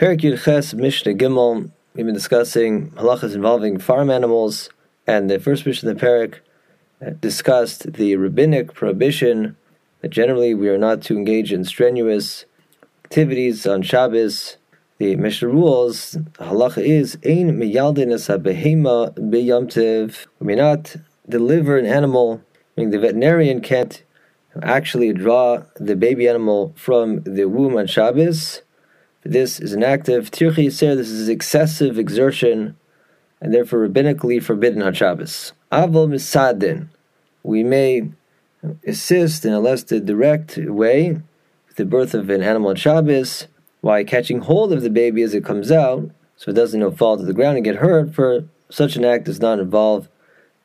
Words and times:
Perek 0.00 0.20
Yud 0.20 0.42
Ches 0.42 0.72
Mishnah 0.72 1.12
Gimel. 1.12 1.70
We've 1.92 2.06
been 2.06 2.14
discussing 2.14 2.88
halachas 2.92 3.34
involving 3.34 3.78
farm 3.78 4.08
animals, 4.08 4.70
and 5.06 5.28
the 5.28 5.38
first 5.38 5.66
Mishnah 5.66 5.90
of 5.90 5.98
the 5.98 6.06
Perek 6.06 6.36
uh, 7.06 7.10
discussed 7.20 7.92
the 7.92 8.16
rabbinic 8.16 8.72
prohibition 8.72 9.58
that 10.00 10.08
generally 10.08 10.54
we 10.54 10.70
are 10.70 10.78
not 10.78 11.02
to 11.02 11.18
engage 11.18 11.52
in 11.52 11.66
strenuous 11.66 12.46
activities 13.04 13.66
on 13.66 13.82
Shabbos. 13.82 14.56
The 14.96 15.16
Mishnah 15.16 15.48
rules 15.48 16.16
halacha 16.36 16.82
is 16.82 17.18
ein 17.22 17.58
miyaldin 17.58 18.10
es 18.10 18.28
behema 18.28 19.12
b'Yom 19.18 19.66
Tov. 19.66 20.26
We 20.38 20.46
may 20.46 20.54
not 20.54 20.96
deliver 21.28 21.76
an 21.76 21.84
animal, 21.84 22.40
meaning 22.74 22.90
the 22.90 23.00
veterinarian 23.00 23.60
can't 23.60 24.02
actually 24.62 25.12
draw 25.12 25.64
the 25.76 25.94
baby 25.94 26.26
animal 26.26 26.72
from 26.74 27.22
the 27.24 27.44
womb 27.44 27.76
on 27.76 27.86
Shabbos. 27.86 28.62
This 29.22 29.60
is 29.60 29.74
an 29.74 29.82
act 29.82 30.08
of 30.08 30.30
tircha 30.30 30.66
yeseira. 30.66 30.96
This 30.96 31.10
is 31.10 31.28
excessive 31.28 31.98
exertion, 31.98 32.76
and 33.40 33.52
therefore 33.52 33.86
rabbinically 33.86 34.42
forbidden 34.42 34.82
on 34.82 34.94
Shabbos. 34.94 35.52
Avol 35.70 36.08
misadin. 36.08 36.88
We 37.42 37.62
may 37.62 38.10
assist 38.86 39.44
in 39.44 39.52
a 39.52 39.60
less 39.60 39.82
direct 39.82 40.56
way 40.56 41.20
with 41.68 41.76
the 41.76 41.84
birth 41.84 42.14
of 42.14 42.30
an 42.30 42.42
animal 42.42 42.70
on 42.70 42.76
Shabbos 42.76 43.46
by 43.82 44.04
catching 44.04 44.40
hold 44.40 44.72
of 44.72 44.82
the 44.82 44.90
baby 44.90 45.22
as 45.22 45.34
it 45.34 45.44
comes 45.44 45.70
out, 45.70 46.10
so 46.36 46.50
it 46.50 46.54
doesn't 46.54 46.80
know, 46.80 46.90
fall 46.90 47.16
to 47.16 47.24
the 47.24 47.34
ground 47.34 47.56
and 47.56 47.64
get 47.64 47.76
hurt. 47.76 48.14
For 48.14 48.44
such 48.70 48.96
an 48.96 49.04
act 49.04 49.24
does 49.24 49.40
not 49.40 49.58
involve 49.58 50.08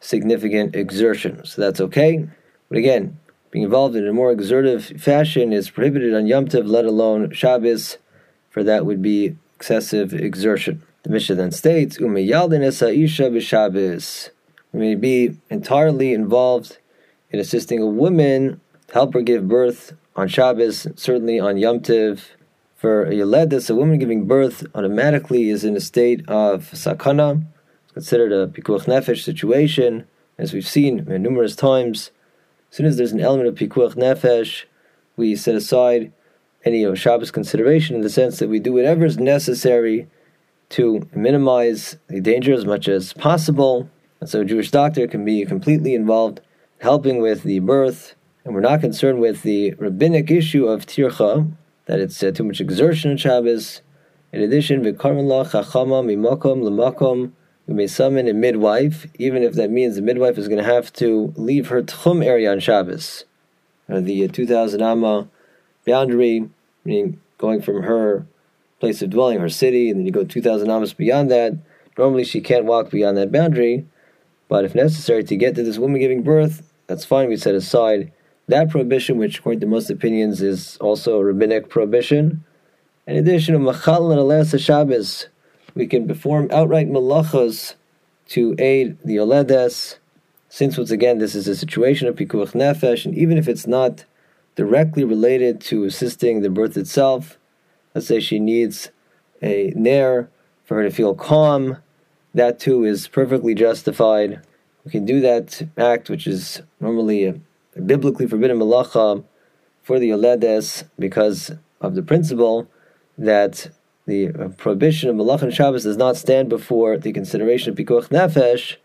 significant 0.00 0.74
exertion, 0.74 1.44
so 1.44 1.62
that's 1.62 1.80
okay. 1.80 2.28
But 2.68 2.78
again, 2.78 3.18
being 3.50 3.64
involved 3.64 3.96
in 3.96 4.08
a 4.08 4.12
more 4.12 4.32
exertive 4.32 4.84
fashion 4.84 5.52
is 5.52 5.70
prohibited 5.70 6.14
on 6.14 6.26
Yom 6.26 6.46
Tov, 6.46 6.68
let 6.68 6.84
alone 6.84 7.32
Shabbos, 7.32 7.98
for 8.50 8.62
that 8.64 8.84
would 8.84 9.00
be 9.00 9.36
excessive 9.54 10.12
exertion. 10.12 10.82
The 11.02 11.10
Mishnah 11.10 11.36
then 11.36 11.50
states, 11.50 11.98
isha. 11.98 13.30
We 14.72 14.78
may 14.78 14.94
be 14.94 15.36
entirely 15.48 16.12
involved 16.12 16.78
in 17.30 17.40
assisting 17.40 17.80
a 17.80 17.86
woman 17.86 18.60
to 18.88 18.94
help 18.94 19.14
her 19.14 19.22
give 19.22 19.48
birth 19.48 19.94
on 20.14 20.28
Shabbos, 20.28 20.86
certainly 20.96 21.40
on 21.40 21.56
Yom 21.56 21.80
Tov. 21.80 22.20
For 22.76 23.04
a 23.04 23.18
a 23.18 23.74
woman 23.74 23.98
giving 23.98 24.26
birth 24.26 24.66
automatically 24.74 25.50
is 25.50 25.64
in 25.64 25.76
a 25.76 25.80
state 25.80 26.28
of 26.28 26.70
sakana. 26.72 27.44
Considered 27.94 28.32
a 28.32 28.46
pikuach 28.46 28.84
nefesh 28.84 29.22
situation, 29.22 30.06
as 30.38 30.52
we've 30.52 30.66
seen 30.66 31.04
numerous 31.06 31.56
times 31.56 32.10
as 32.70 32.76
soon 32.76 32.86
as 32.86 32.96
there's 32.96 33.12
an 33.12 33.20
element 33.20 33.48
of 33.48 33.56
pikuach 33.56 33.96
nefesh, 33.96 34.64
we 35.16 35.34
set 35.34 35.56
aside 35.56 36.12
any 36.64 36.82
of 36.82 36.98
Shabbos 36.98 37.30
consideration 37.30 37.96
in 37.96 38.02
the 38.02 38.10
sense 38.10 38.38
that 38.38 38.48
we 38.48 38.58
do 38.58 38.72
whatever 38.72 39.04
is 39.04 39.18
necessary 39.18 40.08
to 40.70 41.08
minimize 41.14 41.96
the 42.08 42.20
danger 42.20 42.52
as 42.52 42.64
much 42.64 42.88
as 42.88 43.12
possible. 43.12 43.88
And 44.20 44.28
so 44.28 44.42
a 44.42 44.44
Jewish 44.44 44.70
doctor 44.70 45.06
can 45.06 45.24
be 45.24 45.44
completely 45.44 45.94
involved 45.94 46.40
helping 46.80 47.20
with 47.20 47.42
the 47.42 47.58
birth, 47.60 48.14
and 48.44 48.54
we're 48.54 48.60
not 48.60 48.80
concerned 48.80 49.20
with 49.20 49.42
the 49.42 49.74
rabbinic 49.74 50.30
issue 50.30 50.66
of 50.66 50.86
tircha, 50.86 51.50
that 51.86 52.00
it's 52.00 52.22
uh, 52.22 52.30
too 52.30 52.44
much 52.44 52.60
exertion 52.60 53.10
on 53.10 53.16
Shabbos. 53.16 53.82
In 54.32 54.42
addition, 54.42 54.82
v'karman 54.82 55.26
la 55.26 55.44
chachama 55.44 56.04
mimakom 56.04 56.62
lemakom 56.62 57.32
we 57.66 57.74
may 57.74 57.86
summon 57.86 58.26
a 58.26 58.34
midwife, 58.34 59.06
even 59.18 59.44
if 59.44 59.54
that 59.54 59.70
means 59.70 59.94
the 59.94 60.02
midwife 60.02 60.38
is 60.38 60.48
going 60.48 60.58
to 60.58 60.64
have 60.64 60.92
to 60.94 61.32
leave 61.36 61.68
her 61.68 61.82
tchum 61.82 62.24
area 62.24 62.50
on 62.50 62.58
Shabbos, 62.58 63.24
or 63.88 64.00
the 64.00 64.24
uh, 64.24 64.28
2,000 64.28 64.82
amma 64.82 65.28
boundary, 65.84 66.48
meaning 66.84 67.20
going 67.38 67.62
from 67.62 67.82
her 67.82 68.26
place 68.80 69.02
of 69.02 69.10
dwelling, 69.10 69.40
her 69.40 69.48
city, 69.48 69.90
and 69.90 69.98
then 69.98 70.06
you 70.06 70.12
go 70.12 70.24
2,000 70.24 70.70
ammas 70.70 70.94
beyond 70.94 71.30
that. 71.30 71.52
Normally, 71.98 72.24
she 72.24 72.40
can't 72.40 72.64
walk 72.64 72.90
beyond 72.90 73.16
that 73.18 73.32
boundary, 73.32 73.86
but 74.48 74.64
if 74.64 74.74
necessary 74.74 75.22
to 75.24 75.36
get 75.36 75.54
to 75.54 75.62
this 75.62 75.78
woman 75.78 76.00
giving 76.00 76.22
birth, 76.22 76.62
that's 76.86 77.04
fine. 77.04 77.28
We 77.28 77.36
set 77.36 77.54
aside 77.54 78.12
that 78.48 78.70
prohibition, 78.70 79.18
which 79.18 79.38
according 79.38 79.60
to 79.60 79.66
most 79.66 79.90
opinions 79.90 80.42
is 80.42 80.76
also 80.78 81.18
a 81.18 81.24
rabbinic 81.24 81.68
prohibition. 81.68 82.44
In 83.06 83.16
addition, 83.16 83.54
to 83.54 83.58
machal 83.60 84.10
and 84.12 84.60
Shabbos, 84.60 85.26
we 85.74 85.86
can 85.86 86.08
perform 86.08 86.48
outright 86.50 86.88
malachos 86.88 87.74
to 88.28 88.54
aid 88.58 88.98
the 89.04 89.16
Oledes, 89.16 89.96
since 90.48 90.76
once 90.76 90.90
again 90.90 91.18
this 91.18 91.34
is 91.34 91.46
a 91.48 91.56
situation 91.56 92.08
of 92.08 92.16
pikuach 92.16 92.52
nefesh, 92.52 93.04
and 93.04 93.16
even 93.16 93.38
if 93.38 93.48
it's 93.48 93.66
not 93.66 94.04
directly 94.56 95.04
related 95.04 95.60
to 95.60 95.84
assisting 95.84 96.42
the 96.42 96.50
birth 96.50 96.76
itself, 96.76 97.38
let's 97.94 98.06
say 98.06 98.20
she 98.20 98.38
needs 98.38 98.90
a 99.42 99.72
nair 99.76 100.28
for 100.64 100.76
her 100.76 100.82
to 100.82 100.90
feel 100.90 101.14
calm, 101.14 101.78
that 102.34 102.60
too 102.60 102.84
is 102.84 103.08
perfectly 103.08 103.54
justified. 103.54 104.40
We 104.84 104.90
can 104.90 105.04
do 105.04 105.20
that 105.20 105.66
act, 105.76 106.08
which 106.08 106.26
is 106.26 106.62
normally 106.78 107.24
a, 107.24 107.40
a 107.76 107.80
biblically 107.80 108.26
forbidden 108.26 108.58
malacha 108.58 109.24
for 109.82 109.98
the 109.98 110.10
Oledes 110.10 110.84
because 110.98 111.52
of 111.80 111.94
the 111.94 112.02
principle 112.02 112.68
that 113.18 113.70
the 114.06 114.28
uh, 114.28 114.48
prohibition 114.56 115.08
of 115.08 115.16
Malach 115.16 115.42
and 115.42 115.54
Shabbos 115.54 115.84
does 115.84 115.96
not 115.96 116.16
stand 116.16 116.48
before 116.48 116.98
the 116.98 117.12
consideration 117.12 117.70
of 117.70 117.76
Pikuach 117.76 118.08
Nefesh, 118.08 118.76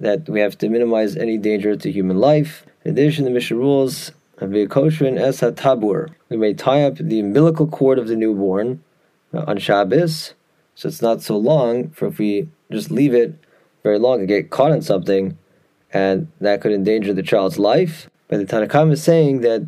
that 0.00 0.28
we 0.28 0.40
have 0.40 0.58
to 0.58 0.68
minimize 0.68 1.16
any 1.16 1.38
danger 1.38 1.76
to 1.76 1.90
human 1.90 2.18
life. 2.18 2.66
In 2.84 2.92
addition, 2.92 3.24
the 3.24 3.30
Mishnah 3.30 3.56
rules 3.56 4.12
V'koshin 4.40 5.18
es 5.18 5.40
tabur. 5.40 6.10
We 6.28 6.36
may 6.36 6.54
tie 6.54 6.82
up 6.82 6.96
the 6.96 7.20
umbilical 7.20 7.66
cord 7.66 7.98
of 7.98 8.08
the 8.08 8.16
newborn 8.16 8.82
uh, 9.32 9.44
on 9.46 9.58
Shabbos, 9.58 10.34
so 10.74 10.88
it's 10.88 11.02
not 11.02 11.22
so 11.22 11.36
long. 11.36 11.90
For 11.90 12.06
if 12.06 12.18
we 12.18 12.48
just 12.70 12.90
leave 12.90 13.14
it 13.14 13.34
very 13.82 13.98
long 13.98 14.20
and 14.20 14.28
get 14.28 14.50
caught 14.50 14.72
on 14.72 14.82
something, 14.82 15.38
and 15.92 16.30
that 16.40 16.60
could 16.60 16.72
endanger 16.72 17.14
the 17.14 17.22
child's 17.22 17.58
life. 17.58 18.10
But 18.28 18.38
the 18.38 18.46
Tanna 18.46 18.66
Kamma 18.66 18.92
is 18.92 19.02
saying 19.02 19.40
that 19.40 19.66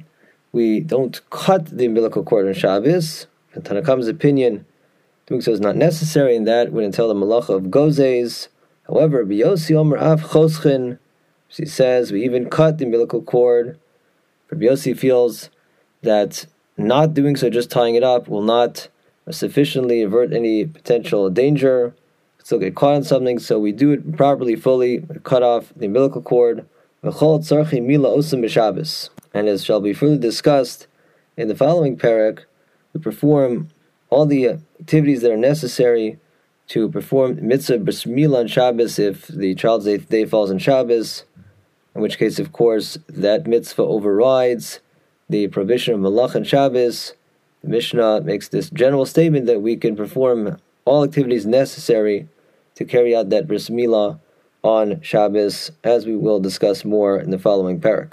we 0.52 0.80
don't 0.80 1.20
cut 1.30 1.66
the 1.66 1.86
umbilical 1.86 2.22
cord 2.22 2.46
on 2.46 2.54
Shabbos. 2.54 3.26
In 3.54 3.62
Tanna 3.62 3.82
Kamma's 3.82 4.08
opinion, 4.08 4.66
Doing 5.28 5.42
so 5.42 5.52
is 5.52 5.60
not 5.60 5.76
necessary, 5.76 6.34
and 6.34 6.48
that 6.48 6.72
would 6.72 6.84
entail 6.84 7.06
the 7.08 7.14
malacha 7.14 7.50
of 7.50 7.64
gozes. 7.64 8.48
However, 8.86 9.26
biyosi 9.26 9.76
omer 9.76 9.98
af 9.98 10.22
chotchin, 10.22 10.98
she 11.48 11.66
says 11.66 12.10
we 12.10 12.24
even 12.24 12.48
cut 12.48 12.78
the 12.78 12.86
umbilical 12.86 13.20
cord. 13.20 13.78
Rabbi 14.50 14.74
feels 14.94 15.50
that 16.02 16.46
not 16.76 17.14
doing 17.14 17.36
so, 17.36 17.50
just 17.50 17.70
tying 17.70 17.94
it 17.94 18.02
up, 18.02 18.28
will 18.28 18.42
not 18.42 18.88
sufficiently 19.30 20.02
avert 20.02 20.32
any 20.32 20.64
potential 20.64 21.28
danger. 21.28 21.94
Still 22.42 22.58
get 22.58 22.74
caught 22.74 22.94
on 22.94 23.04
something, 23.04 23.38
so 23.38 23.58
we 23.58 23.72
do 23.72 23.92
it 23.92 24.16
properly, 24.16 24.56
fully, 24.56 25.04
cut 25.22 25.42
off 25.42 25.72
the 25.76 25.86
umbilical 25.86 26.22
cord. 26.22 26.66
And 27.02 27.14
as 29.48 29.64
shall 29.64 29.80
be 29.80 29.92
further 29.92 30.16
discussed 30.16 30.86
in 31.36 31.48
the 31.48 31.54
following 31.54 31.96
perek, 31.96 32.40
we 32.92 33.00
perform 33.00 33.68
all 34.10 34.24
the 34.24 34.58
activities 34.80 35.20
that 35.20 35.30
are 35.30 35.36
necessary 35.36 36.18
to 36.68 36.88
perform 36.88 37.46
mitzvah 37.46 37.78
bris 37.78 38.06
on 38.06 38.46
Shabbos 38.46 38.98
if 38.98 39.28
the 39.28 39.54
child's 39.54 39.86
eighth 39.86 40.08
day 40.08 40.24
falls 40.24 40.50
on 40.50 40.58
Shabbos, 40.58 41.24
in 41.98 42.02
which 42.02 42.18
case, 42.18 42.38
of 42.38 42.52
course, 42.52 42.96
that 43.08 43.48
mitzvah 43.48 43.82
overrides 43.82 44.78
the 45.28 45.48
prohibition 45.48 45.94
of 45.94 46.00
malach 46.00 46.36
and 46.36 46.46
Shabbos. 46.46 47.14
The 47.62 47.68
Mishnah 47.70 48.20
makes 48.20 48.46
this 48.46 48.70
general 48.70 49.04
statement 49.04 49.46
that 49.46 49.62
we 49.62 49.76
can 49.76 49.96
perform 49.96 50.58
all 50.84 51.02
activities 51.02 51.44
necessary 51.44 52.28
to 52.76 52.84
carry 52.84 53.16
out 53.16 53.30
that 53.30 53.48
bris 53.48 53.68
milah 53.68 54.20
on 54.62 55.00
Shabbos, 55.00 55.72
as 55.82 56.06
we 56.06 56.14
will 56.14 56.38
discuss 56.38 56.84
more 56.84 57.18
in 57.18 57.30
the 57.30 57.38
following 57.38 57.80
perek. 57.80 58.12